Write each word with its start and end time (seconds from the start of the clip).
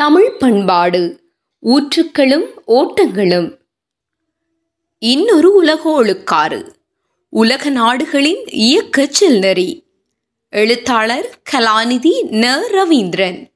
தமிழ் 0.00 0.32
பண்பாடு 0.38 1.20
ஊற்றுக்களும் 1.62 2.44
ஓட்டங்களும். 2.66 3.58
இன்னொரு 4.98 5.62
உலகோழுக்காறு 5.62 6.68
உலக 7.28 7.70
நாடுகளின் 7.70 8.44
இயக்க 8.46 9.10
செல்நெறி. 9.20 9.82
எழுத்தாளர் 10.48 11.38
கலாநிதி 11.52 12.10
ந. 12.30 12.58
ரவீந்திரன். 12.72 13.46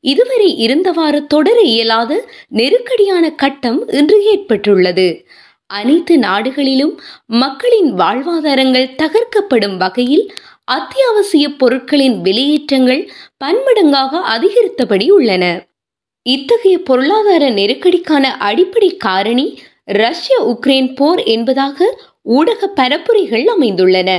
இதுவரை 0.00 0.66
இருந்தவாறு 0.66 1.26
தொடர 1.26 1.60
இயலாத 1.60 2.28
நெருக்கடியான 2.48 3.30
கட்டம் 3.30 3.88
இன்று 3.88 4.24
ஏற்பட்டுள்ளது. 4.24 5.26
அனைத்து 5.66 6.18
நாடுகளிலும் 6.18 7.00
மக்களின் 7.26 7.94
வாழ்வாதாரங்கள் 7.94 8.96
தகர்க்கப்படும் 8.96 9.76
வகையில் 9.76 10.34
அத்தியாவசிய 10.68 11.48
பொருட்களின் 11.56 12.16
விலையேற்றங்கள் 12.22 13.00
பன்மடங்காக 13.44 14.20
அதிகரித்தபடி 14.34 15.10
உள்ளன. 15.10 15.44
இத்தகைய 16.26 16.78
பொருளாதார 16.78 17.50
நெருக்கடிக்கான 17.50 18.24
அடிப்படை 18.48 18.96
காரணி 18.96 19.46
ரஷ்ய 19.84 20.36
உக்ரைன் 20.52 20.94
போர் 20.94 21.22
என்பதாக 21.24 21.88
ஊடக 22.22 22.70
பரப்புரைகள் 22.76 23.44
அமைந்துள்ளன. 23.44 24.10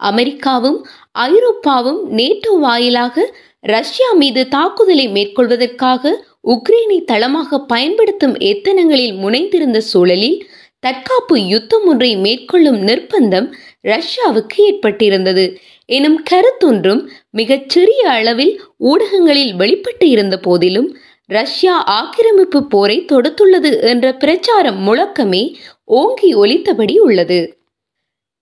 அமெரிக்காவும் 0.00 0.78
ஐரோப்பாவும் 1.18 2.00
நேட்டோ 2.10 2.52
வாயிலாக 2.58 3.26
ரஷ்யா 3.60 4.12
மீது 4.12 4.48
தாக்குதலை 4.48 5.06
மேற்கொள்வதற்காக 5.08 6.12
உக்ரைனை 6.48 6.98
தளமாக 7.04 7.58
பயன்படுத்தும் 7.58 8.34
எத்தனங்களில் 8.34 9.14
முனைந்திருந்த 9.16 9.78
சூழலில் 9.92 10.38
தற்காப்பு 10.80 11.36
யுத்தம் 11.48 11.86
ஒன்றை 11.86 12.16
மேற்கொள்ளும் 12.16 12.80
நிர்பந்தம் 12.86 13.46
ரஷ்யாவுக்கு 13.84 14.56
ஏற்பட்டிருந்தது. 14.58 15.44
எனும் 15.86 16.22
கருத்தொன்றும் 16.30 17.08
மிகச் 17.30 17.68
சிறிய 17.68 18.10
அளவில் 18.10 18.60
ஊடகங்களில் 18.76 19.54
வெளிப்பட்டு 19.54 20.08
இருந்த 20.08 20.38
போதிலும் 20.38 20.96
ரஷ்யா 21.26 21.84
ஆக்கிரமிப்பு 21.84 22.66
போரை 22.66 23.04
தொடுத்துள்ளது 23.12 23.82
என்ற 23.82 24.14
பிரச்சாரம் 24.14 24.80
முழக்கமே 24.88 25.54
ஓங்கி 25.84 26.34
ஒலித்தபடி 26.34 26.98
உள்ளது. 26.98 27.38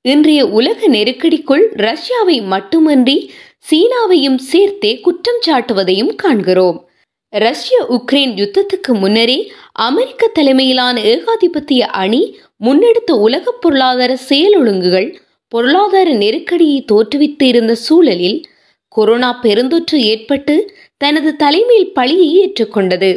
இன்றைய 0.00 0.46
உலக 0.48 0.88
நெருக்கடிக்குள் 0.88 1.64
ரஷ்யாவை 1.76 2.42
மட்டுமன்றி 2.44 3.30
சீனாவையும் 3.70 4.38
சேர்த்தே 4.50 5.00
குற்றம் 5.00 5.42
சாட்டுவதையும் 5.46 6.14
காண்கிறோம். 6.14 6.78
ரஷ்ய 7.28 7.76
உக்ரைன் 7.88 8.32
யுத்தத்துக்கு 8.40 8.92
முன்னரே 8.94 9.52
அமெரிக்க 9.72 10.26
தலைமையிலான 10.26 11.00
ஏகாதிபத்திய 11.02 11.80
அணி 11.80 12.38
முன்னெடுத்த 12.64 13.12
உலக 13.12 13.52
பொருளாதார 13.52 14.16
செயலொழுங்குகள் 14.28 15.08
பொருளாதார 15.52 16.10
நெருக்கடியை 16.14 16.84
தோற்றுவித்து 16.92 17.42
இருந்த 17.42 17.74
சூழலில் 17.74 18.38
கொரோனா 18.88 19.38
பெருந்தொற்று 19.42 19.98
ஏற்பட்டு 20.04 20.54
தனது 20.96 21.36
தலைமையில் 21.36 21.92
பழியை 21.92 22.28
ஏற்றுக்கொண்டது 22.40 23.12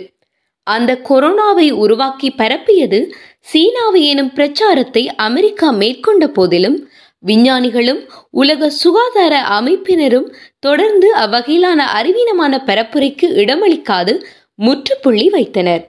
அந்த 0.63 0.91
கொரோனாவை 1.09 1.71
உருவாக்கி 1.71 2.29
பரப்பியது 2.37 2.99
சீனாவை 3.39 4.01
எனும் 4.07 4.33
பிரச்சாரத்தை 4.33 5.03
அமெரிக்கா 5.17 5.71
மேற்கொண்ட 5.71 6.27
போதிலும் 6.27 6.77
விஞ்ஞானிகளும் 7.23 8.01
உலக 8.31 8.69
சுகாதார 8.69 9.33
அமைப்பினரும் 9.59 10.27
தொடர்ந்து 10.59 11.07
அவ்வகையிலான 11.15 11.81
அறிவீனமான 11.99 12.53
பரப்புரைக்கு 12.65 13.27
இடமளிக்காது 13.43 14.13
முற்றுப்புள்ளி 14.55 15.27
வைத்தனர். 15.29 15.83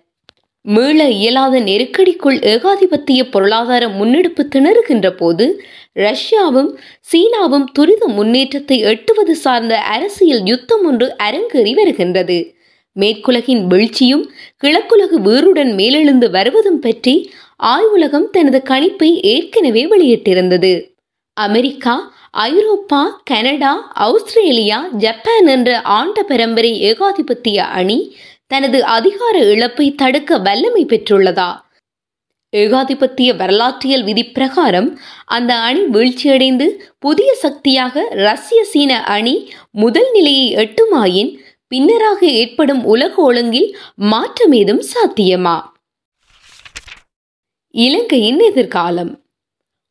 மீள 0.67 1.01
இயலாத 1.17 1.57
நெருக்கடிக்குள் 1.61 2.39
ஏகாதிபத்திய 2.53 3.21
பொருளாதார 3.31 3.85
முன்னெடுப்பு 3.89 4.43
திணறுகின்ற 4.55 5.07
போது 5.11 5.47
ரஷ்யாவும் 5.97 6.71
சீனாவும் 7.11 7.67
துரித 7.73 8.05
முன்னேற்றத்தை 8.09 8.79
எட்டுவது 8.83 9.35
சார்ந்த 9.37 9.75
அரசியல் 9.93 10.43
யுத்தம் 10.47 10.85
ஒன்று 10.85 11.07
அரங்கேறி 11.19 11.73
வருகின்றது. 11.75 12.39
மேற்குலகின் 12.97 13.63
வீழ்ச்சியும் 13.67 14.25
கிழக்குலகு 14.65 15.17
வீருடன் 15.21 15.73
மேலெழுந்து 15.75 16.29
வருவதும் 16.31 16.81
பற்றி 16.81 17.15
ஆய்வுலகம் 17.67 18.29
தனது 18.31 18.59
கணிப்பை 18.69 19.11
ஏற்கனவே 19.35 19.83
வெளியிட்டிருந்தது. 19.87 20.73
அமெரிக்கா 21.37 21.95
ஐரோப்பா 22.47 23.03
கனடா 23.25 23.73
ஆஸ்திரேலியா 24.07 24.79
ஜப்பான் 24.99 25.47
என்ற 25.47 25.71
ஆண்ட 25.93 26.23
பரம்பரை 26.23 26.73
ஏகாதிபத்திய 26.91 27.59
அணி 27.79 27.99
தனது 28.47 28.85
அதிகார 28.85 29.39
இழப்பை 29.39 29.95
தடுக்க 29.95 30.39
வல்லமை 30.39 30.85
பெற்றுள்ளதா? 30.85 31.65
ஏகாதிபத்திய 32.57 33.37
வரலாற்றியல் 33.37 34.05
விதி 34.05 34.25
பிரகாரம் 34.25 34.99
அந்த 35.25 35.55
அணி 35.55 35.81
வீழ்ச்சியடைந்து 35.81 36.67
புதிய 36.99 37.35
சக்தியாக 37.35 38.09
ரஷ்ய 38.11 38.65
சீன 38.65 39.05
அணி 39.05 39.53
முதல் 39.71 40.11
நிலையை 40.13 40.55
எட்டுமாயின் 40.55 41.39
பின்னராக 41.75 42.21
ஏற்படும் 42.21 42.85
உலக 42.85 43.23
ஒழுங்கில் 43.23 43.77
மாற்றம் 43.95 44.53
ஏதும் 44.53 44.83
சாத்தியமா? 44.95 45.63
இலங்கையின் 47.71 48.39
எதிர்காலம். 48.39 49.25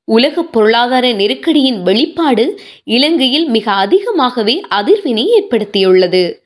உலக 0.04 0.44
பொருளாதார 0.44 1.12
நெருக்கடியின் 1.12 1.82
வெளிப்பாடு 1.82 2.60
இலங்கையில் 2.84 3.48
மிக 3.50 3.72
அதிகமாகவே 3.72 4.62
அதிர்வினை 4.70 5.26
ஏற்படுத்தியுள்ளது. 5.40 6.44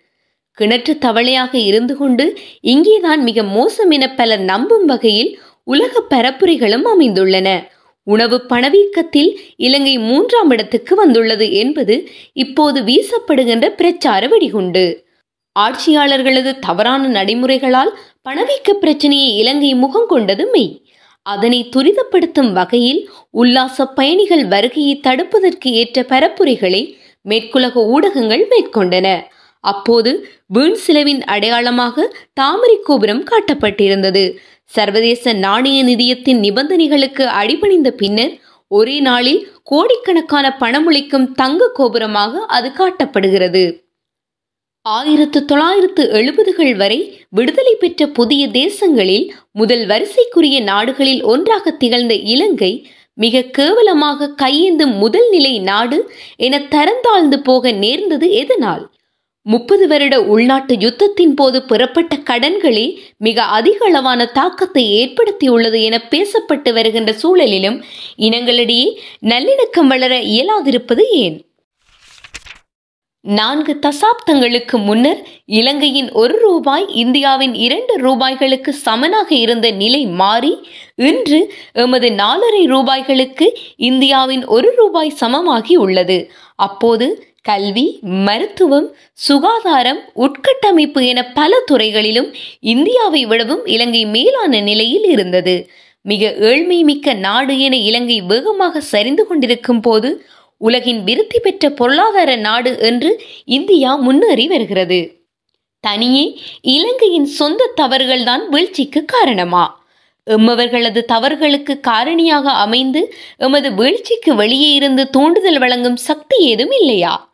கிணற்று 0.59 0.93
தவளையாக 1.05 1.53
இருந்து 1.69 1.93
கொண்டு 1.97 2.25
இங்கேதான் 2.61 3.21
மிக 3.23 3.43
மோசம் 3.43 3.91
என 3.91 4.05
பலர் 4.13 4.43
நம்பும் 4.51 4.85
வகையில் 4.85 5.31
உலக 5.63 6.01
பரப்புரைகளும் 6.09 6.85
அமைந்துள்ளன. 6.93 7.49
உணவு 8.07 8.37
பணவீக்கத்தில் 8.49 9.31
இலங்கை 9.55 9.95
மூன்றாம் 9.99 10.49
இடத்துக்கு 10.49 10.93
வந்துள்ளது 10.95 11.47
என்பது 11.51 11.95
இப்போது 12.33 12.79
வீசப்படுகின்ற 12.81 13.65
பிரச்சார 13.69 14.27
வெடிகுண்டு. 14.27 14.85
ஆட்சியாளர்களது 15.55 16.51
தவறான 16.59 17.03
நடைமுறைகளால் 17.07 17.91
பணவீக்க 18.29 18.73
பிரச்சனையை 18.73 19.29
இலங்கை 19.37 19.71
முகம் 19.75 20.07
கொண்டது 20.07 20.43
மெய் 20.51 20.71
அதனை 21.25 21.59
துரிதப்படுத்தும் 21.75 22.51
வகையில் 22.51 23.01
உல்லாச 23.31 23.85
பயணிகள் 23.85 24.45
வருகையை 24.47 24.93
தடுப்பதற்கு 25.07 25.69
ஏற்ற 25.81 26.01
பரப்புரைகளை 26.01 26.81
மேற்குலக 27.25 27.75
ஊடகங்கள் 27.85 28.43
மேற்கொண்டன. 28.51 29.07
அப்போது 29.63 30.11
வீண் 30.47 30.77
செலவின் 30.85 31.23
அடையாளமாக 31.23 32.05
தாமரை 32.33 32.77
கோபுரம் 32.83 33.23
காட்டப்பட்டிருந்தது. 33.23 34.23
சர்வதேச 34.63 35.33
நாணய 35.33 35.83
நிதியத்தின் 35.83 36.39
நிபந்தனைகளுக்கு 36.39 37.23
அடிபணிந்த 37.41 37.91
பின்னர் 37.91 38.33
ஒரே 38.67 38.99
நாளில் 38.99 39.41
கோடிக்கணக்கான 39.63 40.55
பணமுளிக்கும் 40.59 41.31
தங்க 41.31 41.71
கோபுரமாக 41.73 42.41
அது 42.47 42.69
காட்டப்படுகிறது. 42.69 43.63
ஆயிரத்து 44.81 45.45
தொள்ளாயிரத்து 45.45 46.03
எழுபதுகள் 46.11 46.75
வரை 46.75 46.99
விடுதலை 47.29 47.75
பெற்ற 47.75 48.07
புதிய 48.07 48.47
தேசங்களில் 48.47 49.25
முதல் 49.51 49.85
வரிசைக்குரிய 49.85 50.61
நாடுகளில் 50.61 51.23
ஒன்றாக 51.23 51.71
திகழ்ந்த 51.71 52.13
இலங்கை 52.13 52.87
மிக 53.13 53.41
கேவலமாக 53.41 54.29
கையேந்தும் 54.41 54.93
முதல் 54.97 55.29
நிலை 55.29 55.59
நாடு 55.59 55.97
என 56.37 56.57
தரந்தாழ்ந்து 56.57 57.37
போக 57.43 57.71
நேர்ந்தது 57.71 58.31
எதனால்? 58.31 58.83
முப்பது 59.45 59.87
வருட 59.87 60.21
உள்நாட்டு 60.23 60.75
யுத்தத்தின் 60.75 61.33
போது 61.35 61.63
பெறப்பட்ட 61.63 62.15
கடன்களே 62.29 62.87
மிக 63.17 63.43
அதிக 63.43 63.85
அளவான 63.85 64.25
தாக்கத்தை 64.25 64.83
ஏற்படுத்தியுள்ளது 64.91 65.81
என 65.81 66.01
பேசப்பட்டு 66.09 66.73
வருகின்ற 66.73 67.15
சூழலிலும் 67.23 67.77
இனங்களிடையே 68.17 68.87
நல்லிணக்கம் 69.25 69.87
வளர 69.87 70.19
இயலாதிருப்பது 70.19 71.01
ஏன்? 71.17 71.37
நான்கு 73.25 73.79
தசாப்தங்களுக்கு 73.81 74.83
முன்னர் 74.83 75.21
இலங்கையின் 75.45 76.11
ஒரு 76.11 76.39
ரூபாய் 76.39 76.87
இந்தியாவின் 76.93 77.53
இரண்டு 77.55 77.97
ரூபாய்களுக்கு 77.97 78.69
சமனாக 78.69 79.35
இருந்த 79.35 79.71
நிலை 79.71 80.05
மாறி 80.05 80.53
இன்று 80.95 81.39
எமது 81.73 82.09
நாலரை 82.11 82.63
ரூபாய்களுக்கு 82.65 83.47
இந்தியாவின் 83.75 84.45
ஒரு 84.45 84.73
ரூபாய் 84.75 85.09
சமமாகி 85.09 85.75
உள்ளது. 85.75 86.19
அப்போது 86.55 87.07
கல்வி 87.41 87.99
மருத்துவம் 88.01 88.95
சுகாதாரம் 89.13 89.99
உட்கட்டமைப்பு 90.15 91.05
என 91.05 91.31
பல 91.31 91.59
துறைகளிலும் 91.59 92.33
இந்தியாவை 92.59 93.25
விடவும் 93.25 93.65
இலங்கை 93.65 94.05
மேலான 94.05 94.59
நிலையில் 94.59 95.03
இருந்தது. 95.03 95.69
மிக 96.01 96.35
ஏழ்மை 96.39 96.83
மிக்க 96.83 97.13
நாடு 97.13 97.59
என 97.59 97.75
இலங்கை 97.75 98.21
வேகமாக 98.21 98.79
சரிந்து 98.79 99.27
கொண்டிருக்கும் 99.27 99.79
போது 99.79 100.25
உலகின் 100.57 101.03
விருத்தி 101.03 101.39
பெற்ற 101.39 101.69
பொருளாதார 101.69 102.35
நாடு 102.35 102.77
என்று 102.79 103.21
இந்தியா 103.45 103.95
முன்னேறி 103.95 104.47
வருகிறது. 104.47 105.17
தனியே 105.79 106.41
இலங்கையின் 106.61 107.25
சொந்த 107.25 107.73
தவறுகள்தான் 107.81 108.47
வீழ்ச்சிக்கு 108.49 109.05
காரணமா? 109.05 109.77
எம்மவர்களது 110.27 111.01
தவறுகளுக்கு 111.07 111.79
காரணியாக 111.87 112.43
அமைந்து 112.43 113.13
எமது 113.37 113.71
வீழ்ச்சிக்கு 113.71 114.35
வெளியே 114.35 114.73
இருந்து 114.73 115.09
தூண்டுதல் 115.09 115.59
வழங்கும் 115.59 115.95
சக்தி 115.95 116.37
ஏதும் 116.37 116.71
இல்லையா? 116.71 117.28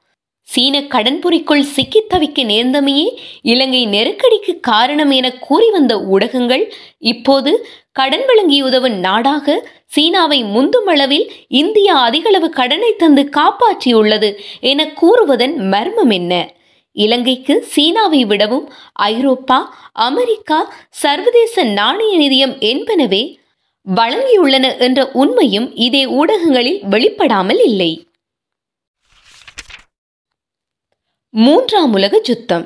சீன 0.48 0.82
கடன்புரிக்குள் 0.82 1.62
சிக்கித் 1.62 2.10
தவிக்க 2.14 2.44
நேர்ந்தமையே 2.44 3.08
இலங்கை 3.42 3.88
நெருக்கடிக்கு 3.88 4.60
காரணம் 4.60 5.10
என 5.10 5.32
கூறி 5.38 5.70
வந்த 5.70 6.04
ஊடகங்கள் 6.04 6.64
இப்போது 7.00 7.68
கடன் 7.92 8.26
வழங்கி 8.26 8.62
உதவும் 8.62 8.98
நாடாக 9.00 9.68
சீனாவை 9.86 10.44
முந்தும் 10.44 10.86
அளவில் 10.86 11.32
இந்தியா 11.48 12.02
அதிகளவு 12.02 12.50
கடனை 12.50 12.96
தந்து 12.98 13.30
காப்பாற்றியுள்ளது 13.38 14.30
என 14.60 14.86
கூறுவதன் 14.86 15.56
மர்மம் 15.56 16.10
என்ன? 16.10 16.34
இலங்கைக்கு 16.92 17.64
சீனாவை 17.68 18.26
விடவும் 18.26 18.70
ஐரோப்பா 18.94 19.76
அமெரிக்கா 19.92 20.74
சர்வதேச 20.90 21.64
நாணய 21.64 22.14
நிதியம் 22.20 22.56
என்பனவே 22.62 23.24
வழங்கியுள்ளன 23.88 24.78
என்ற 24.78 25.10
உண்மையும் 25.14 25.72
இதே 25.76 26.06
ஊடகங்களில் 26.06 26.80
வெளிப்படாமல் 26.90 27.62
இல்லை. 27.66 27.92
மூன்றாம் 31.38 31.94
உலக 31.94 32.22
யுத்தம். 32.24 32.66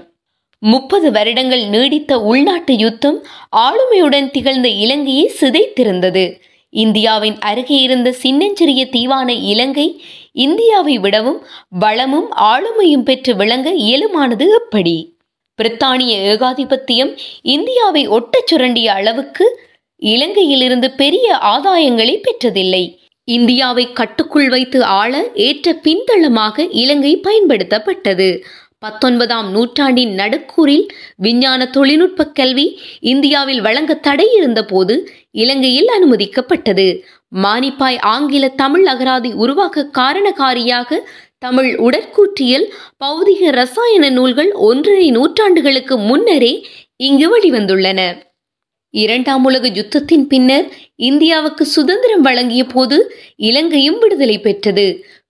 முப்பது 0.59 1.11
வருடங்கள் 1.11 1.63
நீடித்த 1.65 2.19
உள்நாட்டு 2.21 2.77
யுத்தம் 2.77 3.25
ஆளுமையுடன் 3.57 4.31
திகழ்ந்த 4.31 4.67
இலங்கையை 4.67 5.31
சிதைத்திருந்தது. 5.39 6.39
இந்தியாவின் 6.69 7.37
அருகே 7.39 7.77
இருந்த 7.81 8.11
சின்னஞ்சிறிய 8.11 8.85
தீவான 8.85 9.29
இலங்கை 9.29 10.03
இந்தியாவை 10.31 10.99
விடவும் 10.99 11.45
வளமும் 11.69 12.29
ஆளுமையும் 12.41 13.03
பெற்று 13.03 13.35
விளங்க 13.35 13.73
இயலுமானது 13.73 14.47
எப்படி 14.59 15.17
பிரித்தானிய 15.59 16.13
ஏகாதிபத்தியம் 16.33 17.17
இந்தியாவை 17.41 18.07
ஒட்டச் 18.07 18.47
சுரண்டிய 18.51 18.85
அளவுக்கு 18.85 19.59
இலங்கையிலிருந்து 20.01 20.95
பெரிய 20.95 21.35
ஆதாயங்களை 21.35 22.21
பெற்றதில்லை. 22.21 22.97
இந்தியாவை 23.23 23.93
கட்டுக்குள் 23.93 24.49
வைத்து 24.49 24.83
ஆள 24.83 25.23
ஏற்ற 25.33 25.73
பின்தளமாக 25.83 26.67
இலங்கை 26.69 27.17
பயன்படுத்தப்பட்டது. 27.17 28.43
பத்தொன்பதாம் 28.79 29.47
நூற்றாண்டின் 29.51 30.13
நடுக்கூறில் 30.13 30.85
விஞ்ஞான 31.15 31.65
தொழில்நுட்ப 31.69 32.25
கல்வி 32.27 32.65
இந்தியாவில் 32.99 33.61
வழங்க 33.61 33.93
தடை 33.93 34.27
இருந்த 34.35 34.65
போது 34.65 34.95
இலங்கையில் 35.31 35.89
அனுமதிக்கப்பட்டது. 35.95 36.85
மானிப்பாய் 37.35 37.99
ஆங்கில 37.99 38.47
தமிழ் 38.61 38.87
அகராதி 38.87 39.31
உருவாக்க 39.33 39.89
காரணகாரியாக 39.97 40.99
தமிழ் 41.37 41.69
உடற்கூற்றியல் 41.79 42.65
பௌதிக 43.03 43.51
ரசாயன 43.51 44.09
நூல்கள் 44.09 44.51
ஒன்றரை 44.69 45.11
நூற்றாண்டுகளுக்கு 45.11 45.97
முன்னரே 46.05 46.53
இங்கு 46.95 47.27
வெளிவந்துள்ளன. 47.35 47.99
இரண்டாம் 48.93 49.43
உலக 49.45 49.67
யுத்தத்தின் 49.69 50.25
பின்னர் 50.27 50.67
இந்தியாவுக்கு 50.95 51.65
சுதந்திரம் 51.65 52.21
வழங்கிய 52.21 52.63
போது 52.63 52.97
இலங்கையும் 53.35 53.99
விடுதலை 53.99 54.39
பெற்றது. 54.39 54.87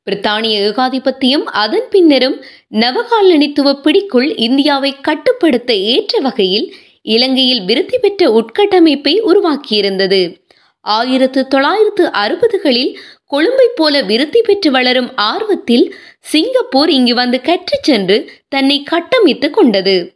பிரித்தானிய 0.10 0.68
ஏகாதிபத்தியம் 0.68 1.44
அதன் 1.44 1.88
பின்னரும் 1.90 2.44
நவகாலனித்துவ 2.72 3.74
பிடிக்குள் 3.74 4.40
இந்தியாவை 4.40 4.96
கட்டுப்படுத்த 5.02 5.74
ஏற்ற 5.74 6.20
வகையில் 6.20 6.76
இலங்கையில் 7.02 7.66
விருத்தி 7.66 7.98
பெற்ற 7.98 8.30
உட்கட்டமைப்பை 8.30 9.22
உருவாக்கியிருந்தது. 9.22 10.38
ஆயிரத்து 10.82 11.48
தொள்ளாயிரத்து 11.48 12.08
அறுபதுகளில் 12.08 12.96
கொழும்பை 13.26 13.68
போல 13.76 14.02
விருத்தி 14.02 14.42
பெற்று 14.42 14.72
வளரும் 14.72 15.16
ஆர்வத்தில் 15.16 15.96
சிங்கப்பூர் 16.20 16.90
இங்கு 16.90 17.14
வந்து 17.14 17.42
கற்றுச் 17.42 17.84
சென்று 17.84 18.32
தன்னை 18.50 18.84
கட்டமைத்துக் 18.92 19.54
கொண்டது. 19.54 20.14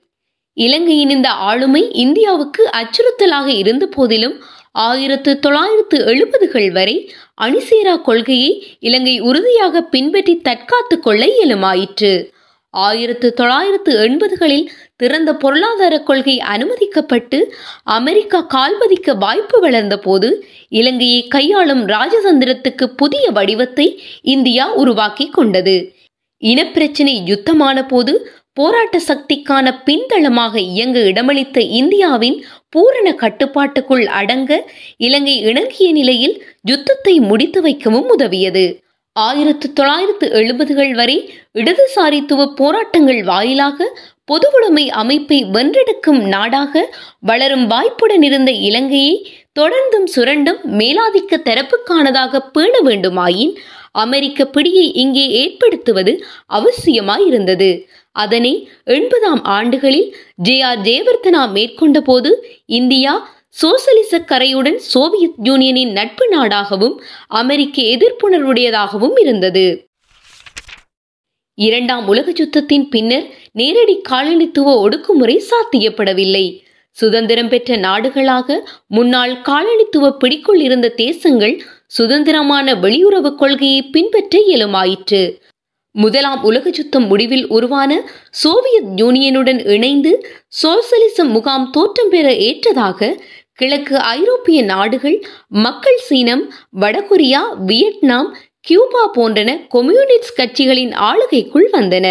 இலங்கையின் 0.54 1.10
இந்த 1.10 1.30
ஆளுமை 1.30 1.92
இந்தியாவுக்கு 1.92 2.70
அச்சுறுத்தலாக 2.72 3.48
இருந்த 3.48 3.86
போதிலும் 3.86 4.42
ஆயிரத்து 4.76 5.40
தொள்ளாயிரத்து 5.40 5.98
எழுபதுகள் 6.06 6.72
வரை 6.72 6.96
அணிசேரா 7.42 8.02
கொள்கையை 8.02 8.52
இலங்கை 8.80 9.20
உறுதியாக 9.20 9.82
பின்பற்றி 9.82 10.42
தற்காத்து 10.44 11.00
கொள்ள 11.00 11.26
இயலுமாயிற்று. 11.26 12.14
ஆயிரத்து 12.74 13.34
தொள்ளாயிரத்து 13.34 13.92
எண்பதுகளில் 14.00 14.70
திறந்த 14.96 15.36
பொருளாதார 15.36 15.96
கொள்கை 16.00 16.36
அனுமதிக்கப்பட்டு 16.54 17.40
அமெரிக்கா 17.84 18.40
கால்பதிக்க 18.54 19.18
வாய்ப்பு 19.18 19.60
வளர்ந்த 19.60 19.98
போது 20.00 20.30
இலங்கையை 20.70 21.28
கையாளும் 21.28 21.84
ராஜதந்திரத்துக்கு 21.88 22.88
புதிய 22.96 23.30
வடிவத்தை 23.30 23.88
இந்தியா 24.22 24.74
உருவாக்கி 24.74 25.28
கொண்டது. 25.30 25.76
இனப்பிரச்சினை 26.44 27.16
யுத்தமான 27.32 27.88
போது 27.88 28.14
போராட்ட 28.58 28.98
சக்திக்கான 29.08 29.68
பின்தளமாக 29.86 30.56
இயங்க 30.58 31.00
இடமளித்த 31.00 31.60
இந்தியாவின் 31.72 32.38
பூரண 32.70 33.08
கட்டுப்பாட்டுக்குள் 33.14 34.06
அடங்க 34.20 34.52
இலங்கை 34.98 35.36
இணங்கிய 35.42 35.92
நிலையில் 35.92 36.36
யுத்தத்தை 36.64 37.16
முடித்து 37.20 37.62
வைக்கவும் 37.62 38.10
உதவியது. 38.18 38.66
ஆயிரத்து 39.16 39.68
தொள்ளாயிரத்து 39.74 40.28
எழுபதுகள் 40.32 40.94
வரை 40.94 41.18
இடதுசாரித்துவ 41.54 42.46
போராட்டங்கள் 42.56 43.22
வாயிலாக 43.24 43.88
பொதுவுடைமை 44.32 44.86
அமைப்பை 45.02 45.40
வென்றெடுக்கும் 45.52 46.22
நாடாக 46.28 46.84
வளரும் 47.20 47.66
வாய்ப்புடன் 47.68 48.24
இருந்த 48.24 48.52
இலங்கையை 48.52 49.16
தொடர்ந்தும் 49.60 50.08
சுரண்டும் 50.16 50.62
மேலாதிக்க 50.78 51.42
தரப்புக்கானதாக 51.50 52.40
பேண 52.52 52.74
வேண்டுமாயின் 52.84 53.54
அமெரிக்க 53.92 54.46
பிடியை 54.46 54.86
இங்கே 54.94 55.26
ஏற்படுத்துவது 55.42 56.14
அவசியமாயிருந்தது. 56.54 57.72
அதனை 58.14 58.70
எண்பதாம் 58.86 59.44
ஆண்டுகளில் 59.44 60.16
ஜே 60.36 60.62
ஆர் 60.62 60.80
ஜெயவர்தனா 60.80 61.52
மேற்கொண்ட 61.52 62.02
போது 62.02 62.32
இந்தியா 62.66 63.14
சோசலிச 63.50 64.20
கரையுடன் 64.20 64.80
சோவியத் 64.94 65.40
யூனியனின் 65.44 65.92
நட்பு 65.92 66.26
நாடாகவும் 66.32 66.96
அமெரிக்க 67.28 67.82
எதிர்ப்புணர்வுடையதாகவும் 67.82 69.20
இருந்தது. 69.20 69.66
இரண்டாம் 71.58 72.08
உலக 72.08 72.32
யுத்தத்தின் 72.32 72.86
பின்னர் 72.90 73.26
நேரடி 73.52 74.02
காலனித்துவ 74.10 74.76
ஒடுக்குமுறை 74.84 75.36
சாத்தியப்படவில்லை. 75.50 76.46
சுதந்திரம் 76.98 77.50
பெற்ற 77.50 77.76
நாடுகளாக 77.76 78.58
முன்னாள் 78.88 79.34
காலனித்துவ 79.42 80.12
பிடிக்குள் 80.18 80.60
இருந்த 80.60 80.90
தேசங்கள் 80.90 81.56
சுதந்திரமான 81.88 82.76
வெளியுறவு 82.76 83.36
கொள்கையை 83.36 83.82
பின்பற்ற 83.84 84.40
இயலுமாயிற்று. 84.48 85.22
முதலாம் 85.96 86.42
உலக 86.44 86.70
யுத்தம் 86.78 87.08
முடிவில் 87.08 87.46
உருவான 87.48 87.92
சோவியத் 88.44 88.92
யூனியனுடன் 88.96 89.60
இணைந்து 89.68 90.12
சோசலிசம் 90.62 91.32
முகாம் 91.32 91.70
தோற்றம் 91.70 92.10
பெற 92.10 92.34
ஏற்றதாக 92.34 93.18
கிழக்கு 93.54 93.98
ஐரோப்பிய 93.98 94.64
நாடுகள் 94.64 95.18
மக்கள் 95.48 96.00
சீனம் 96.10 96.54
வடகொரியா 96.80 97.42
வியட்நாம் 97.66 98.30
கியூபா 98.60 99.04
போன்றன 99.16 99.52
கொம்யூனிஸ்ட் 99.74 100.38
கட்சிகளின் 100.38 100.94
ஆளுகைக்குள் 100.94 101.70
வந்தன. 101.74 102.08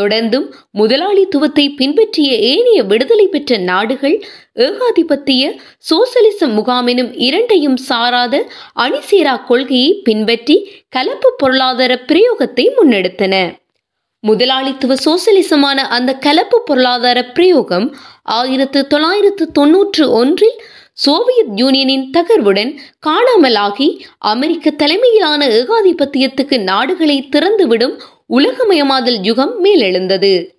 தொடர்ந்தும் 0.00 0.46
முதலாளித்துவத்தை 0.78 1.64
பின்பற்றிய 1.74 2.30
ஏனைய 2.50 2.82
விடுதலை 2.82 3.26
பெற்ற 3.26 3.58
நாடுகள் 3.62 4.16
ஏகாதிபத்திய 4.58 5.42
சோசலிச 5.90 6.48
முகாமெனும் 6.48 7.10
இரண்டையும் 7.16 7.76
சாராத 7.88 8.44
அணிசேரா 8.76 9.34
கொள்கையை 9.44 9.90
பின்பற்றி 10.04 10.56
கலப்பு 10.88 11.34
பொருளாதார 11.36 11.92
பிரயோகத்தை 12.06 12.66
முன்னெடுத்தன. 12.78 13.34
முதலாளித்துவ 14.24 14.94
சோசலிசமான 15.04 15.78
அந்த 15.88 16.10
கலப்பு 16.18 16.62
பொருளாதார 16.62 17.18
பிரயோகம் 17.24 17.86
ஆயிரத்து 18.22 18.86
தொள்ளாயிரத்து 18.86 19.44
தொன்னூற்று 19.50 20.10
ஒன்றில் 20.10 20.58
சோவியத் 20.92 21.52
யூனியனின் 21.54 22.04
தகர்வுடன் 22.12 22.70
காணாமலாகி 23.06 23.88
அமெரிக்க 24.18 24.70
தலைமையிலான 24.70 25.48
ஏகாதிபத்தியத்துக்கு 25.58 26.58
நாடுகளை 26.62 27.28
திறந்துவிடும் 27.32 27.94
உலகமயமாதல் 28.32 29.18
யுகம் 29.22 29.64
மேலெழுந்தது. 29.64 30.52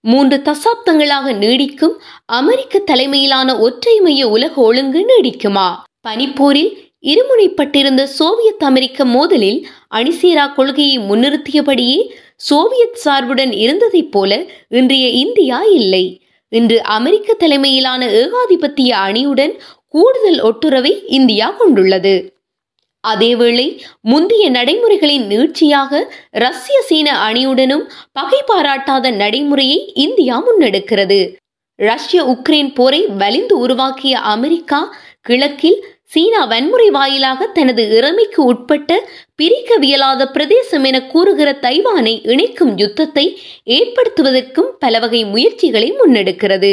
மூன்று 0.00 0.42
தசாப்தங்களாக 0.44 1.32
நீடிக்கும் 1.32 2.00
அமெரிக்க 2.26 2.78
தலைமையிலான 2.78 3.58
ஒற்றை 3.58 4.00
மைய 4.00 4.28
உலக 4.28 4.60
ஒழுங்கு 4.60 5.06
நீடிக்குமா? 5.08 5.74
பனிப்போரில் 6.08 6.76
இருமுனைப்பட்டிருந்த 7.02 8.02
சோவியத் 8.02 8.62
அமெரிக்க 8.62 9.04
மோதலில் 9.04 9.64
அணிசேரா 9.94 10.54
கொள்கையை 10.54 10.98
முன்னிறுத்தியபடியே 10.98 12.10
சோவியத் 12.36 12.98
சார்புடன் 13.04 13.52
இருந்ததைப் 13.52 14.12
போல 14.12 14.44
இன்றைய 14.68 15.08
இந்தியா 15.08 15.62
இல்லை. 15.62 16.22
இன்று 16.48 16.82
அமெரிக்க 16.82 17.32
தலைமையிலான 17.32 18.06
ஏகாதிபத்திய 18.06 18.96
அணியுடன் 18.96 19.52
கூடுதல் 19.88 20.42
ஒட்டுறவை 20.42 21.02
இந்தியா 21.06 21.50
கொண்டுள்ளது. 21.50 22.37
அதேவேளை 23.12 23.66
முந்தைய 24.00 24.50
நடைமுறைகளின் 24.50 25.26
நீட்சியாக 25.28 26.00
ரஷ்ய 26.30 26.78
சீன 26.80 27.08
அணியுடனும் 27.28 27.84
பகை 28.12 28.40
பாராட்டாத 28.46 29.10
நடைமுறையை 29.10 29.92
இந்தியா 29.94 30.42
முன்னெடுக்கிறது. 30.46 31.20
ரஷ்ய 31.78 32.20
உக்ரைன் 32.24 32.74
போரை 32.74 33.06
வலிந்து 33.06 33.58
உருவாக்கிய 33.58 34.18
அமெரிக்கா 34.18 34.80
கிழக்கில் 35.20 35.78
சீனா 36.04 36.44
வன்முறை 36.44 36.90
வாயிலாக 36.90 37.46
தனது 37.46 37.82
இறமைக்கு 37.96 38.44
உட்பட்ட 38.44 38.92
பிரிக்கவியலாத 39.42 40.24
பிரதேசம் 40.24 40.84
என 40.84 41.06
கூறுகிற 41.06 41.48
தைவானை 41.52 42.14
இணைக்கும் 42.24 42.72
யுத்தத்தை 42.76 43.26
ஏற்படுத்துவதற்கும் 43.64 44.70
பலவகை 44.78 45.24
முயற்சிகளை 45.24 45.92
முன்னெடுக்கிறது. 45.92 46.72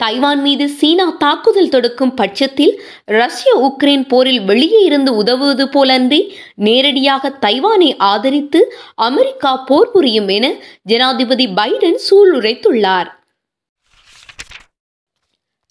தைவான் 0.00 0.40
மீது 0.40 0.68
சீனா 0.68 1.10
தாக்குதல் 1.18 1.68
தொடுக்கும் 1.68 2.14
பட்சத்தில் 2.14 2.82
ரஷ்ய 3.04 3.52
உக்ரைன் 3.56 4.08
போரில் 4.08 4.40
வெளியே 4.40 4.80
இருந்து 4.80 5.16
உதவுவது 5.16 5.64
போலன்றி 5.66 6.32
நேரடியாக 6.54 7.28
தைவானை 7.28 7.96
ஆதரித்து 7.96 8.74
அமெரிக்கா 8.94 9.56
போர் 9.56 9.90
புரியும் 9.90 10.28
என 10.28 10.54
ஜனாதிபதி 10.82 11.46
பைடன் 11.46 11.98
சூளுரைத்துள்ளார். 12.10 13.08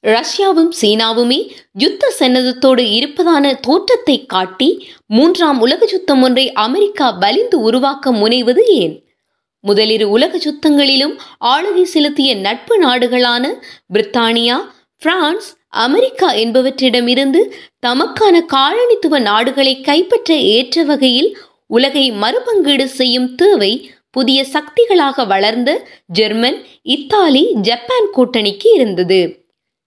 ரஷ்யாவும் 0.03 0.71
சீனாவுமே 0.81 1.51
யுத்த 1.73 2.13
சன்னதத்தோடு 2.19 2.79
இருப்பதான 2.79 3.53
தோற்றத்தை 3.53 4.25
காட்டி 4.25 4.87
மூன்றாம் 5.07 5.59
உலக 5.59 5.87
யுத்தம் 5.91 6.21
ஒன்றை 6.21 6.51
அமெரிக்கா 6.51 7.09
வலிந்து 7.09 7.59
உருவாக்க 7.59 8.11
முனைவது 8.11 8.65
ஏன்? 8.65 9.06
முதலிரு 9.63 10.05
உலக 10.09 10.33
சுத்தங்களிலும் 10.37 11.15
ஆளுகை 11.45 11.83
செலுத்திய 11.83 12.35
நட்பு 12.35 12.75
நாடுகளான 12.83 13.45
பிரித்தானியா 13.93 14.57
பிரான்ஸ் 15.01 15.47
அமெரிக்கா 15.77 16.29
என்பவற்றிடமிருந்து 16.33 17.41
தமக்கான 17.85 18.35
காலனித்துவ 18.53 19.19
நாடுகளை 19.21 19.81
கைப்பற்ற 19.81 20.33
ஏற்ற 20.55 20.83
வகையில் 20.83 21.29
உலகை 21.67 22.05
மறுபங்கீடு 22.11 22.85
செய்யும் 22.89 23.35
தேவை 23.35 23.71
புதிய 24.11 24.45
சக்திகளாக 24.53 25.25
வளர்ந்த 25.27 25.69
ஜெர்மன் 26.05 26.57
இத்தாலி 26.89 27.43
ஜப்பான் 27.61 28.07
கூட்டணிக்கு 28.15 28.67
இருந்தது. 28.73 29.19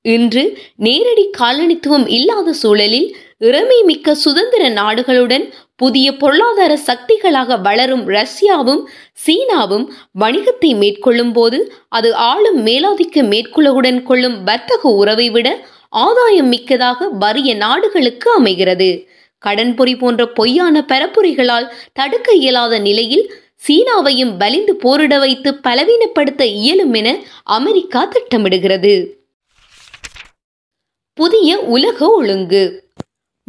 இன்று 0.05 0.45
நேரடி 0.77 1.25
காலனித்துவம் 1.39 2.07
இல்லாத 2.09 2.53
சூழலில் 2.53 3.09
இறமை 3.41 3.83
மிக்க 3.83 4.15
சுதந்திர 4.15 4.69
நாடுகளுடன் 4.69 5.45
புதிய 5.77 6.17
பொருளாதார 6.17 6.79
சக்திகளாக 6.87 7.61
வளரும் 7.61 8.03
ரஷ்யாவும் 8.09 8.83
சீனாவும் 9.27 9.87
வணிகத்தை 10.21 10.71
மேற்கொள்ளும் 10.77 11.33
போது 11.33 11.59
அது 11.89 12.15
ஆளும் 12.15 12.67
மேலாதிக்க 12.67 13.23
மேற்குலகுடன் 13.23 14.03
கொள்ளும் 14.03 14.43
வர்த்தக 14.45 14.83
உறவை 14.89 15.31
விட 15.31 15.49
ஆதாயம் 15.89 16.49
மிக்கதாக 16.49 17.09
வறிய 17.21 17.55
நாடுகளுக்கு 17.57 18.31
அமைகிறது. 18.31 18.91
கடன்பொறி 19.47 19.99
போன்ற 19.99 20.27
பொய்யான 20.27 20.85
பரப்புரைகளால் 20.89 21.71
தடுக்க 21.93 22.33
இயலாத 22.33 22.79
நிலையில் 22.79 23.25
சீனாவையும் 23.69 24.37
வலிந்து 24.37 24.75
போரிட 24.77 25.19
வைத்து 25.19 25.51
பலவீனப்படுத்த 25.63 26.43
இயலும் 26.45 26.93
என 26.93 27.09
அமெரிக்கா 27.45 28.03
திட்டமிடுகிறது. 28.07 28.95
புதிய 31.19 31.59
உலக 31.59 32.07
ஒழுங்கு. 32.11 32.65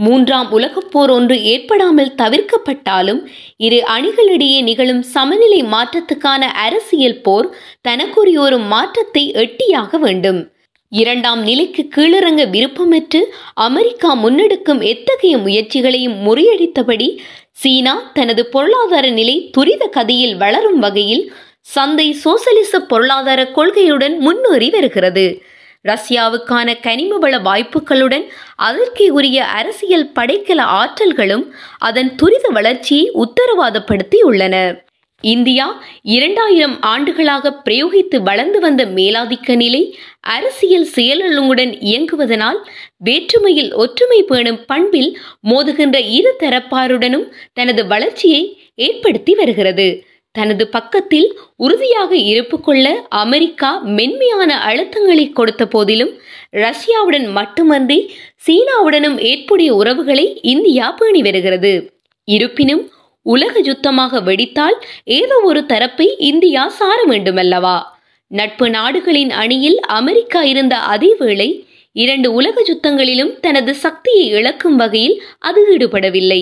மூன்றாம் 0.06 0.50
உலகப் 0.52 0.92
போர் 0.92 1.10
ஒன்று 1.10 1.36
ஏற்படாமல் 1.44 2.16
தவிர்க்கப்பட்டாலும் 2.22 3.20
இரு 3.58 3.80
அணிகளிடையே 3.96 4.60
நிகழும் 4.62 5.04
சமநிலை 5.14 5.60
மாற்றத்துக்கான 5.74 6.48
அரசியல் 6.66 7.22
போர் 7.22 7.48
தனக்குரியோரும் 7.88 8.66
மாற்றத்தை 8.68 9.24
எட்டியாக 9.44 10.00
வேண்டும். 10.00 10.40
இரண்டாம் 10.92 11.42
நிலைக்கு 11.42 11.84
கீழிறங்க 11.96 12.42
விருப்பமற்று 12.50 13.22
அமெரிக்கா 13.68 14.10
முன்னெடுக்கும் 14.24 14.82
எத்தகைய 14.84 15.36
முயற்சிகளையும் 15.38 16.18
முறியடித்தபடி 16.26 17.10
சீனா 17.62 17.96
தனது 18.14 18.44
பொருளாதார 18.46 19.06
நிலை 19.10 19.38
துரித 19.52 19.84
கதியில் 19.98 20.36
வளரும் 20.38 20.80
வகையில் 20.80 21.24
சந்தை 21.76 22.08
சோசலிச 22.24 22.80
பொருளாதார 22.92 23.42
கொள்கையுடன் 23.58 24.16
முன்னேறி 24.18 24.70
வருகிறது. 24.70 25.26
ரஷ்யாவுக்கான 25.86 26.80
கனிம 26.82 27.18
வள 27.18 27.40
வாய்ப்புகளுடன் 27.40 28.26
அதற்கே 28.56 29.10
உரிய 29.10 29.46
அரசியல் 29.46 30.12
படைக்கல 30.20 30.62
ஆற்றல்களும் 30.82 31.46
அதன் 31.80 32.16
துரித 32.16 32.48
வளர்ச்சியை 32.50 33.06
உத்தரவாதப்படுத்தி 33.16 34.20
உள்ளன 34.22 34.56
இந்தியா 35.24 35.66
இரண்டாயிரம் 36.02 36.82
ஆண்டுகளாக 36.82 37.52
பிரயோகித்து 37.66 38.18
வளர்ந்து 38.22 38.60
வந்த 38.60 38.86
மேலாதிக்க 38.86 39.56
நிலை 39.56 39.82
அரசியல் 40.20 40.88
செயலொழுங்குடன் 40.96 41.74
இயங்குவதனால் 41.82 42.60
வேற்றுமையில் 42.98 43.72
ஒற்றுமை 43.74 44.22
பேணும் 44.24 44.62
பண்பில் 44.66 45.12
மோதுகின்ற 45.50 46.00
இரு 46.10 46.32
தரப்பாருடனும் 46.40 47.28
தனது 47.54 47.88
வளர்ச்சியை 47.88 48.44
ஏற்படுத்தி 48.76 49.34
வருகிறது. 49.34 49.88
தனது 50.32 50.68
பக்கத்தில் 50.68 51.40
உறுதியாக 51.56 52.16
இருப்பு 52.16 52.60
கொள்ள 52.60 53.06
அமெரிக்கா 53.10 53.80
மென்மையான 53.98 54.52
அழுத்தங்களை 54.60 55.32
கொடுத்த 55.32 55.66
போதிலும் 55.66 56.14
ரஷ்யாவுடன் 56.52 57.32
மட்டுமன்றி 57.32 58.16
சீனாவுடனும் 58.48 59.18
ஏற்புடைய 59.22 59.76
உறவுகளை 59.76 60.40
இந்தியா 60.42 60.92
பேணி 60.92 61.22
வருகிறது. 61.22 61.74
இருப்பினும் 62.24 62.92
உலக 63.22 63.62
யுத்தமாக 63.62 64.22
வெடித்தால் 64.24 64.78
ஏதோ 65.04 65.40
ஒரு 65.44 65.66
தரப்பை 65.66 66.08
இந்தியா 66.18 66.68
சார 66.68 67.00
வேண்டுமல்லவா? 67.10 67.78
நட்பு 68.28 68.70
நாடுகளின் 68.70 69.30
அணியில் 69.30 69.80
அமெரிக்கா 69.80 70.44
இருந்த 70.44 70.76
அதேவேளை 70.90 71.50
இரண்டு 71.96 72.34
உலக 72.34 72.64
யுத்தங்களிலும் 72.68 73.40
தனது 73.40 73.76
சக்தியை 73.76 74.26
இழக்கும் 74.30 74.76
வகையில் 74.76 75.24
அது 75.40 75.62
ஈடுபடவில்லை. 75.74 76.42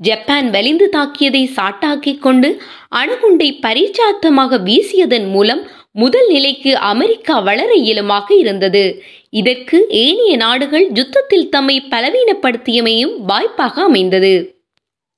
ஜப்பான் 0.00 0.50
வலிந்து 0.50 0.86
தாக்கியதை 0.96 1.42
சாட்டாக்கிக் 1.56 2.18
கொண்டு 2.18 2.48
அணுகுண்டை 2.90 3.48
பரீட்சார்த்தமாக 3.62 4.58
வீசியதன் 4.58 5.30
மூலம் 5.30 5.62
முதல் 5.92 6.28
நிலைக்கு 6.28 6.76
அமெரிக்கா 6.76 7.38
வளர 7.38 7.74
இயலுமாக 7.74 8.26
இருந்தது. 8.36 8.84
இதற்கு 9.30 9.86
ஏனைய 9.88 10.36
நாடுகள் 10.36 10.86
யுத்தத்தில் 10.94 11.48
தம்மை 11.48 11.76
பலவீனப்படுத்தியமையும் 11.90 13.14
வாய்ப்பாக 13.26 13.82
அமைந்தது. 13.82 14.34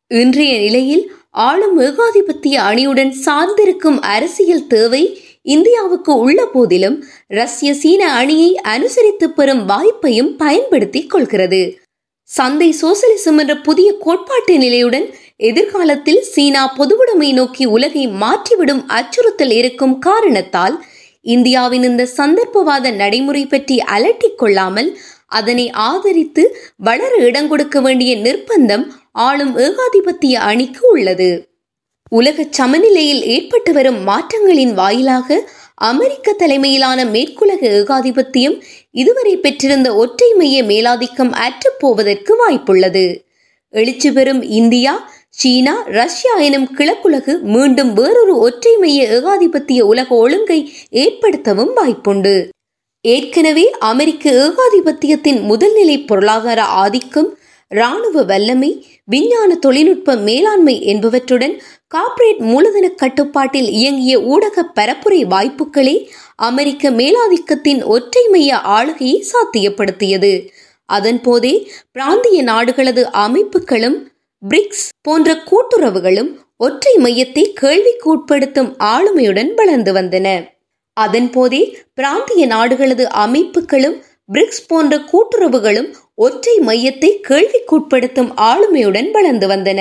இன்றைய 0.06 0.58
நிலையில் 0.58 1.04
ஆளும் 1.30 1.76
ஏகாதிபத்திய 1.80 2.60
அணியுடன் 2.60 3.12
சார்ந்திருக்கும் 3.26 3.98
அரசியல் 4.00 4.66
தேவை 4.66 5.02
இந்தியாவுக்கு 5.42 6.18
உள்ள 6.18 6.46
போதிலும் 6.46 7.04
ரஷ்ய 7.26 7.74
சீன 7.74 8.12
அணியை 8.12 8.50
அனுசரித்து 8.56 9.30
பெறும் 9.30 9.68
வாய்ப்பையும் 9.68 10.32
பயன்படுத்திக் 10.36 11.10
கொள்கிறது. 11.10 11.62
சந்தை 12.30 12.74
சோசலிசம் 12.82 13.38
என்ற 13.38 13.56
புதிய 13.56 13.92
கோட்பாட்டு 13.98 14.58
நிலையுடன் 14.58 15.06
எதிர்காலத்தில் 15.36 16.22
சீனா 16.22 16.62
பொதுவுடைமை 16.76 17.32
நோக்கி 17.32 17.64
உலகை 17.66 18.08
மாற்றிவிடும் 18.08 18.82
அச்சுறுத்தல் 18.88 19.50
இருக்கும் 19.50 19.98
காரணத்தால் 19.98 20.84
இந்தியாவின் 21.26 21.82
இந்த 21.82 22.08
சந்தர்ப்பவாத 22.16 22.92
நடைமுறை 22.94 23.46
பற்றி 23.46 23.78
அலட்டிக் 23.78 24.38
கொள்ளாமல் 24.38 24.90
அதனை 25.26 25.70
ஆதரித்து 25.70 26.56
வளர 26.76 27.16
இடம் 27.16 27.48
கொடுக்க 27.48 27.80
வேண்டிய 27.80 28.16
நிர்பந்தம் 28.16 28.84
ஆளும் 29.12 29.56
ஏகாதிபத்திய 29.56 30.34
அணிக்கு 30.40 30.82
உள்ளது. 30.90 31.30
உலக 32.08 32.46
சமநிலையில் 32.50 33.22
ஏற்பட்டு 33.24 33.72
வரும் 33.72 34.06
மாற்றங்களின் 34.08 34.74
வாயிலாக 34.74 35.48
அமெரிக்க 35.74 36.32
தலைமையிலான 36.32 37.04
மேற்குலக 37.04 37.62
ஏகாதிபத்தியம் 37.70 38.56
இதுவரை 38.90 39.36
பெற்றிருந்த 39.36 39.94
ஒற்றை 39.94 40.34
மைய 40.34 40.62
மேலாதிக்கம் 40.62 41.32
அற்றுப்போவதற்கு 41.32 42.32
வாய்ப்புள்ளது. 42.40 43.22
எழுச்சி 43.68 44.12
பெறும் 44.12 44.42
இந்தியா 44.42 45.10
சீனா 45.28 45.82
ரஷ்யா 45.86 46.36
எனும் 46.36 46.68
கிழக்குலகு 46.76 47.40
மீண்டும் 47.40 47.92
வேறொரு 47.92 48.38
ஒற்றை 48.38 48.76
மைய 48.76 49.20
ஏகாதிபத்திய 49.20 49.80
உலக 49.80 50.14
ஒழுங்கை 50.14 50.72
ஏற்படுத்தவும் 50.92 51.72
வாய்ப்புண்டு. 51.76 52.48
ஏற்கனவே 53.00 53.70
அமெரிக்க 53.70 54.30
ஏகாதிபத்தியத்தின் 54.46 55.40
முதல்நிலை 55.50 56.06
பொருளாதார 56.06 56.62
ஆதிக்கம் 56.64 57.38
இராணுவ 57.70 58.22
வல்லமை 58.22 58.70
விஞ்ஞான 59.04 59.50
தொழில்நுட்ப 59.54 60.14
மேலாண்மை 60.16 60.74
என்பவற்றுடன் 60.92 61.54
கார்ப்பரேட் 61.86 62.40
மூலதன 62.40 62.86
கட்டுப்பாட்டில் 62.88 63.68
இயங்கிய 63.70 64.14
ஊடக 64.22 64.64
பரப்புரை 64.74 65.20
வாய்ப்புகளே 65.26 65.96
அமெரிக்க 66.48 66.90
மேலாதிக்கத்தின் 66.90 67.80
ஒற்றை 67.84 68.24
மைய 68.28 68.58
ஆளுகையை 68.58 69.16
சாத்தியப்படுத்தியது. 69.32 70.32
அதன் 70.88 71.20
போதே 71.20 71.54
பிராந்திய 71.92 72.38
நாடுகளது 72.42 73.02
அமைப்புகளும் 73.24 73.98
பிரிக்ஸ் 74.42 74.86
போன்ற 75.02 75.30
கூட்டுறவுகளும் 75.50 76.30
ஒற்றை 76.56 76.94
மையத்தை 76.96 77.44
கேள்விக்குட்படுத்தும் 77.60 78.70
ஆளுமையுடன் 78.84 79.50
வளர்ந்து 79.54 79.92
வந்தன. 79.92 80.28
அதன் 80.96 81.30
போதே 81.30 81.62
பிராந்திய 81.94 82.44
நாடுகளது 82.46 83.04
அமைப்புகளும் 83.24 83.98
பிரிக்ஸ் 84.28 84.66
போன்ற 84.66 84.96
கூட்டுறவுகளும் 85.12 85.88
ஒற்றை 86.24 86.54
மையத்தை 86.58 87.10
கேள்விக்குட்படுத்தும் 87.28 88.30
ஆளுமையுடன் 88.48 89.08
வளர்ந்து 89.10 89.46
வந்தன. 89.48 89.80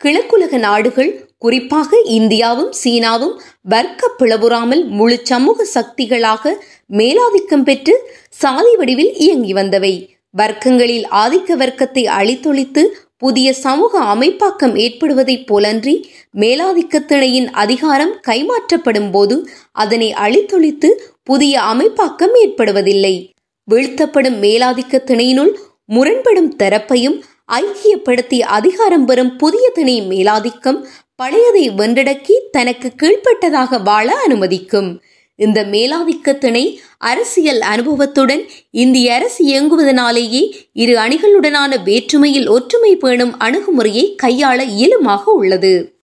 கிழக்குலக 0.00 0.58
நாடுகள் 0.58 1.10
குறிப்பாக 1.38 2.00
இந்தியாவும் 2.18 2.72
சீனாவும் 2.82 3.34
வர்க்க 3.62 4.10
பிளவுறாமல் 4.18 4.82
முழு 4.98 5.16
சமூக 5.22 5.66
சக்திகளாக 5.74 6.54
மேலாதிக்கம் 6.90 7.64
பெற்று 7.64 7.94
சாதி 8.40 8.72
வடிவில் 8.76 9.12
இயங்கி 9.16 9.52
வந்தவை. 9.52 9.94
வர்க்கங்களில் 10.34 11.06
ஆதிக்க 11.22 11.52
வர்க்கத்தை 11.56 12.04
அழித்தொழித்து 12.18 12.82
புதிய 13.16 13.48
சமூக 13.64 14.00
அமைப்பாக்கம் 14.14 14.74
ஏற்படுவதைப் 14.84 15.46
போலன்றி 15.46 15.94
மேலாதிக்கத்திணையின் 16.38 17.48
அதிகாரம் 17.62 18.14
கைமாற்றப்படும் 18.28 19.10
போது 19.10 19.36
அதனை 19.84 20.10
அழித்தொழித்து 20.24 20.90
புதிய 21.22 21.54
அமைப்பாக்கம் 21.72 22.34
ஏற்படுவதில்லை. 22.44 23.16
வீழ்த்தப்படும் 23.70 24.36
மேலாதிக்க 24.40 25.00
திணையினுள் 25.06 25.50
முரண்படும் 25.84 26.56
தரப்பையும் 26.56 27.22
ஐக்கியப்படுத்தி 27.52 28.38
அதிகாரம் 28.38 29.04
பெறும் 29.04 29.36
புதிய 29.36 29.70
திணை 29.74 30.00
மேலாதிக்கம் 30.08 30.84
பழையதை 31.22 31.64
வென்றடக்கி 31.76 32.34
தனக்கு 32.50 32.92
கீழ்ப்பட்டதாக 33.02 33.82
வாழ 33.82 34.16
அனுமதிக்கும். 34.26 35.00
இந்த 35.34 35.64
மேலாதிக்க 35.64 36.38
திணை 36.38 36.80
அரசியல் 36.98 37.60
அனுபவத்துடன் 37.60 38.42
இந்திய 38.70 39.14
அரசு 39.14 39.46
இயங்குவதனாலேயே 39.46 40.42
இரு 40.72 40.96
அணிகளுடனான 40.96 41.82
வேற்றுமையில் 41.84 42.48
ஒற்றுமை 42.48 42.96
பேணும் 42.96 43.36
அணுகுமுறையை 43.38 44.14
கையாள 44.22 44.64
இயலுமாக 44.78 45.24
உள்ளது. 45.24 46.02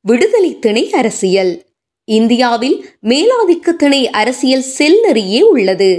விடுதலை 0.00 0.58
திணை 0.58 0.92
அரசியல். 0.92 1.64
இந்தியாவில் 2.08 2.76
மேலாதிக்கத்திணை 3.02 4.00
அரசியல் 4.10 4.66
செல்நெறியே 4.78 5.40
உள்ளது. 5.50 5.90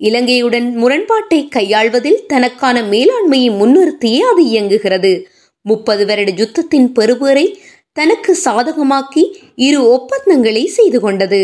இலங்கையுடன் 0.00 0.68
முரண்பாட்டை 0.76 1.40
கையாள்வதில் 1.48 2.20
தனக்கான 2.26 2.82
மேலாண்மையை 2.82 3.50
முன்னிறுத்தியே 3.50 4.20
அது 4.22 4.42
இயங்குகிறது. 4.44 5.12
முப்பது 5.64 6.06
வருட 6.06 6.30
யுத்தத்தின் 6.32 6.88
பெறுபேரை 6.92 7.46
தனக்கு 7.92 8.32
சாதகமாக்கி 8.44 9.22
இரு 9.58 9.80
ஒப்பந்தங்களை 9.88 10.66
செய்து 10.66 11.00
கொண்டது. 11.00 11.40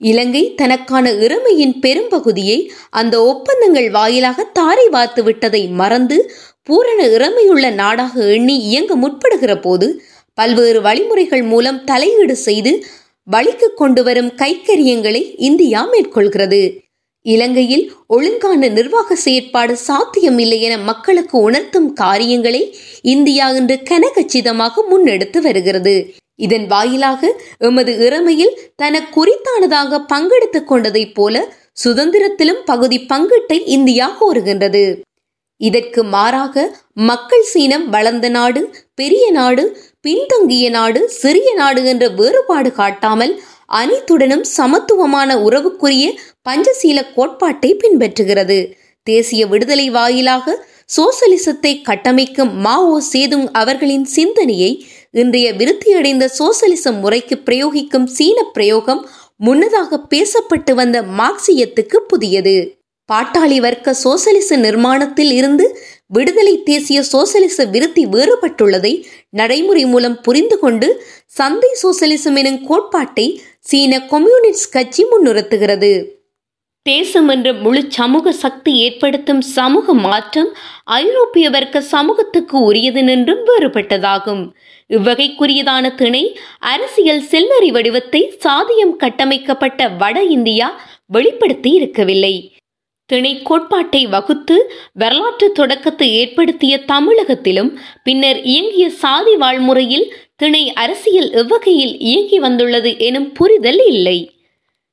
இலங்கை 0.00 0.42
தனக்கான 0.54 1.06
இறமையின் 1.16 1.74
பெரும்பகுதியை 1.80 2.56
அந்த 2.90 3.14
ஒப்பந்தங்கள் 3.24 3.88
வாயிலாக 3.90 4.44
தாரை 4.52 4.86
வார்த்து 4.88 5.22
விட்டதை 5.22 5.62
மறந்து 5.72 6.16
பூரண 6.62 7.00
இறமையுள்ள 7.08 7.70
நாடாக 7.74 8.14
எண்ணி 8.26 8.56
இயங்க 8.58 8.92
முற்படுகிற 8.96 9.60
போது 9.60 9.88
பல்வேறு 10.38 10.80
வழிமுறைகள் 10.80 11.42
மூலம் 11.42 11.84
தலையீடு 11.84 12.36
செய்து 12.36 12.72
வழிக்கு 13.24 13.74
கொண்டு 13.74 14.02
வரும் 14.02 14.32
கைக்கரியங்களை 14.36 15.34
இந்தியா 15.36 15.88
மேற்கொள்கிறது. 15.92 16.78
இலங்கையில் 17.20 17.92
ஒழுங்கான 18.06 18.68
நிர்வாக 18.68 19.14
செயற்பாடு 19.14 19.76
சாத்தியமில்லை 19.76 20.60
என 20.62 20.78
மக்களுக்கு 20.78 21.38
உணர்த்தும் 21.38 21.92
காரியங்களை 21.92 22.76
இந்தியா 23.02 23.50
இன்று 23.50 23.80
கனகச்சிதமாக 23.90 24.82
முன்னெடுத்து 24.90 25.38
வருகிறது. 25.38 26.14
இதன் 26.34 26.66
வாயிலாக 26.66 27.40
எமது 27.58 27.98
இறமையில் 27.98 28.72
தனக்கு 28.76 29.24
குறித்தானதாக 29.24 30.04
பங்கெடுத்துக் 30.12 30.72
கொண்டதைப் 30.72 31.14
போல 31.14 31.54
சுதந்திரத்திலும் 31.84 32.62
பகுதி 32.64 32.98
பங்கீட்டை 32.98 33.62
இந்தியா 33.64 34.16
கோருகின்றது. 34.20 35.00
இதற்கு 35.66 36.00
மாறாக 36.14 36.64
மக்கள் 37.08 37.46
சீனம் 37.52 37.86
வளர்ந்த 37.94 38.28
நாடு 38.36 38.62
பெரிய 39.00 39.24
நாடு 39.38 39.64
பின்தங்கிய 40.00 40.66
நாடு 40.76 41.00
சிறிய 41.20 41.48
நாடு 41.60 41.80
என்ற 41.92 42.04
வேறுபாடு 42.18 42.70
காட்டாமல் 42.80 43.34
அனைத்துடனும் 43.80 44.44
சமத்துவமான 44.56 45.30
உறவுக்குரிய 45.46 46.06
பஞ்சசீல 46.48 46.98
கோட்பாட்டை 47.16 47.70
பின்பற்றுகிறது. 47.82 48.58
தேசிய 49.06 49.42
விடுதலை 49.52 49.86
வாயிலாக 49.90 50.56
சோசலிசத்தை 50.96 51.72
கட்டமைக்கும் 51.88 52.52
மாவோ 52.64 52.96
சேதுங் 53.12 53.46
அவர்களின் 53.60 54.06
சிந்தனையை 54.16 54.70
இன்றைய 55.22 55.48
விருத்தியடைந்த 55.60 56.24
சோசலிச 56.38 56.92
முறைக்கு 57.02 57.36
பிரயோகிக்கும் 57.48 58.08
சீன 58.16 58.38
பிரயோகம் 58.56 59.02
முன்னதாக 59.40 59.98
பேசப்பட்டு 60.12 60.72
வந்த 60.80 60.96
மார்க்சியத்துக்கு 61.20 61.98
புதியது. 62.12 62.56
பாட்டாளி 63.12 63.56
வர்க்க 63.60 63.94
சோசலிச 63.94 64.56
நிர்மாணத்தில் 64.56 65.30
இருந்து 65.30 65.64
விடுதலை 66.06 66.62
தேசிய 66.62 67.02
சோசலிச 67.02 67.64
விருத்தி 67.64 68.06
வேறுபட்டுள்ளதை 68.06 68.92
நடைமுறை 69.30 69.84
மூலம் 69.84 70.20
புரிந்து 70.20 70.58
கொண்டு 70.58 70.88
சந்தை 71.26 71.70
சோசலிசம் 71.82 72.36
எனும் 72.36 72.60
கோட்பாட்டை 72.66 73.26
சீன 73.60 74.00
கம்யூனிஸ்ட் 74.00 74.72
கட்சி 74.72 75.04
முன்னிறுத்துகிறது. 75.04 75.92
தேசம் 76.82 77.28
என்ற 77.28 77.52
முழு 77.52 77.82
சமூக 77.88 78.32
சக்தி 78.32 78.72
ஏற்படுத்தும் 78.78 79.40
சமூக 79.40 79.94
மாற்றம் 79.94 80.50
ஐரோப்பிய 80.84 81.50
வர்க்க 81.50 81.80
சமூகத்துக்கு 81.80 82.56
உரியது 82.62 83.02
நின்றும் 83.02 83.44
வேறுபட்டதாகும். 83.46 84.42
இவ்வகைக்குரியதான 84.90 85.94
திணை 85.94 86.24
அரசியல் 86.58 87.22
செல்லறி 87.30 87.70
வடிவத்தை 87.70 88.22
சாதியம் 88.46 88.96
கட்டமைக்கப்பட்ட 88.96 89.88
வட 90.02 90.22
இந்தியா 90.36 90.68
வெளிப்படுத்தி 91.06 91.70
இருக்கவில்லை. 91.70 92.34
திணை 93.06 93.42
கோட்பாட்டை 93.42 94.06
வகுத்து 94.06 94.72
வரலாற்று 94.92 95.52
தொடக்கத்தை 95.52 96.12
ஏற்படுத்திய 96.12 96.84
தமிழகத்திலும் 96.92 97.78
பின்னர் 98.02 98.42
இயங்கிய 98.42 98.90
சாதி 98.90 99.36
வாழ்முறையில் 99.36 100.06
திணை 100.36 100.72
அரசியல் 100.72 101.30
எவ்வகையில் 101.30 101.98
இயங்கி 101.98 102.38
வந்துள்ளது 102.38 102.98
எனும் 102.98 103.32
புரிதல் 103.32 103.82
இல்லை. 103.86 104.16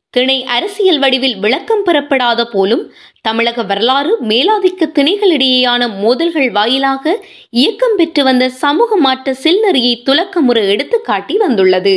திணை 0.10 0.44
அரசியல் 0.44 1.00
வடிவில் 1.00 1.40
விளக்கம் 1.40 1.86
பெறப்படாத 1.86 2.46
போலும் 2.46 2.92
தமிழக 3.22 3.64
வரலாறு 3.64 4.18
மேலாதிக்க 4.22 4.88
திணைகளிடையேயான 4.96 5.88
மோதல்கள் 6.00 6.52
வாயிலாக 6.52 7.26
இயக்கம் 7.50 7.96
பெற்று 7.96 8.24
வந்த 8.24 8.50
சமூக 8.50 8.98
மாற்ற 8.98 9.36
செல்நெறியை 9.44 9.94
துலக்கமுறை 10.06 10.64
எடுத்துக்காட்டி 10.74 11.38
வந்துள்ளது. 11.38 11.96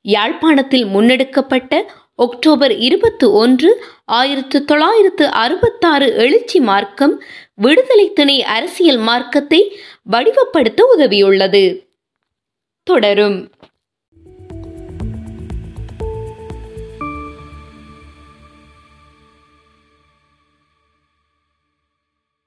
யாழ்ப்பாணத்தில் 0.00 0.84
முன்னெடுக்கப்பட்ட 0.84 1.72
அக்டோபர் 2.16 2.72
இருபத்தி 2.78 3.26
ஒன்று 3.26 3.84
ஆயிரத்து 4.04 4.64
தொள்ளாயிரத்து 4.64 5.26
அறுபத்தாறு 5.26 6.14
எழுச்சி 6.14 6.60
மார்க்கம் 6.60 7.22
விடுதலை 7.54 8.12
திணை 8.12 8.42
அரசியல் 8.42 8.96
மார்க்கத்தை 8.96 9.76
வடிவப்படுத்த 10.12 10.82
உதவியுள்ளது. 10.98 11.86
தொடரும். 12.82 13.48